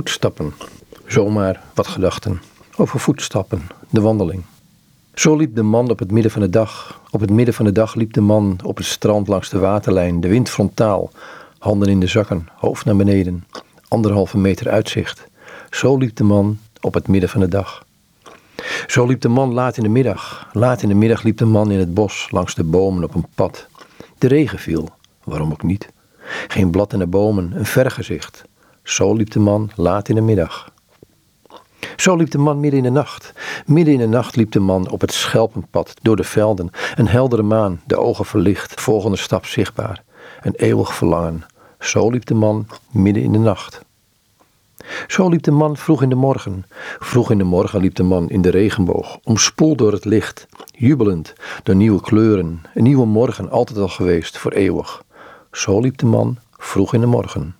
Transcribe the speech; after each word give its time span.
Voetstappen. 0.00 0.52
Zomaar 1.06 1.62
wat 1.74 1.86
gedachten. 1.86 2.40
Over 2.76 3.00
voetstappen, 3.00 3.62
de 3.90 4.00
wandeling. 4.00 4.42
Zo 5.14 5.36
liep 5.36 5.54
de 5.54 5.62
man 5.62 5.90
op 5.90 5.98
het 5.98 6.10
midden 6.10 6.32
van 6.32 6.40
de 6.40 6.50
dag. 6.50 7.00
Op 7.10 7.20
het 7.20 7.30
midden 7.30 7.54
van 7.54 7.64
de 7.64 7.72
dag 7.72 7.94
liep 7.94 8.12
de 8.12 8.20
man 8.20 8.58
op 8.62 8.76
het 8.76 8.86
strand 8.86 9.28
langs 9.28 9.48
de 9.48 9.58
waterlijn, 9.58 10.20
de 10.20 10.28
wind 10.28 10.50
frontaal, 10.50 11.10
handen 11.58 11.88
in 11.88 12.00
de 12.00 12.06
zakken, 12.06 12.48
hoofd 12.54 12.84
naar 12.84 12.96
beneden, 12.96 13.44
anderhalve 13.88 14.38
meter 14.38 14.70
uitzicht. 14.70 15.26
Zo 15.70 15.96
liep 15.96 16.16
de 16.16 16.24
man 16.24 16.58
op 16.80 16.94
het 16.94 17.08
midden 17.08 17.30
van 17.30 17.40
de 17.40 17.48
dag. 17.48 17.84
Zo 18.86 19.06
liep 19.06 19.20
de 19.20 19.28
man 19.28 19.52
laat 19.52 19.76
in 19.76 19.82
de 19.82 19.88
middag. 19.88 20.48
Laat 20.52 20.82
in 20.82 20.88
de 20.88 20.94
middag 20.94 21.22
liep 21.22 21.38
de 21.38 21.44
man 21.44 21.70
in 21.70 21.78
het 21.78 21.94
bos, 21.94 22.28
langs 22.30 22.54
de 22.54 22.64
bomen 22.64 23.04
op 23.04 23.14
een 23.14 23.26
pad. 23.34 23.66
De 24.18 24.28
regen 24.28 24.58
viel, 24.58 24.88
waarom 25.24 25.50
ook 25.50 25.62
niet. 25.62 25.88
Geen 26.48 26.70
blad 26.70 26.92
in 26.92 26.98
de 26.98 27.06
bomen, 27.06 27.52
een 27.54 27.66
vergezicht. 27.66 28.48
Zo 28.90 29.14
liep 29.14 29.30
de 29.30 29.38
man 29.38 29.70
laat 29.74 30.08
in 30.08 30.14
de 30.14 30.20
middag. 30.20 30.70
Zo 31.96 32.16
liep 32.16 32.30
de 32.30 32.38
man 32.38 32.60
midden 32.60 32.78
in 32.78 32.84
de 32.84 32.90
nacht. 32.90 33.32
Midden 33.66 33.94
in 33.94 34.00
de 34.00 34.06
nacht 34.06 34.36
liep 34.36 34.52
de 34.52 34.60
man 34.60 34.90
op 34.90 35.00
het 35.00 35.12
schelpenpad 35.12 35.94
door 36.02 36.16
de 36.16 36.24
velden. 36.24 36.70
Een 36.94 37.08
heldere 37.08 37.42
maan, 37.42 37.80
de 37.86 37.96
ogen 37.98 38.24
verlicht, 38.24 38.80
volgende 38.80 39.16
stap 39.16 39.46
zichtbaar. 39.46 40.02
Een 40.40 40.54
eeuwig 40.54 40.94
verlangen. 40.94 41.44
Zo 41.78 42.10
liep 42.10 42.26
de 42.26 42.34
man 42.34 42.66
midden 42.90 43.22
in 43.22 43.32
de 43.32 43.38
nacht. 43.38 43.82
Zo 45.06 45.28
liep 45.28 45.42
de 45.42 45.50
man 45.50 45.76
vroeg 45.76 46.02
in 46.02 46.08
de 46.08 46.14
morgen. 46.14 46.66
Vroeg 46.98 47.30
in 47.30 47.38
de 47.38 47.44
morgen 47.44 47.80
liep 47.80 47.94
de 47.94 48.02
man 48.02 48.28
in 48.28 48.42
de 48.42 48.50
regenboog, 48.50 49.18
omspoeld 49.24 49.78
door 49.78 49.92
het 49.92 50.04
licht, 50.04 50.46
jubelend 50.72 51.34
door 51.62 51.74
nieuwe 51.74 52.00
kleuren, 52.00 52.62
een 52.74 52.82
nieuwe 52.82 53.06
morgen 53.06 53.50
altijd 53.50 53.78
al 53.78 53.88
geweest, 53.88 54.38
voor 54.38 54.52
eeuwig. 54.52 55.02
Zo 55.52 55.80
liep 55.80 55.98
de 55.98 56.06
man 56.06 56.38
vroeg 56.56 56.94
in 56.94 57.00
de 57.00 57.06
morgen. 57.06 57.54